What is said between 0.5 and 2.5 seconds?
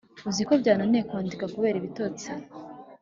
byananiye kwandika kubera ibitotsi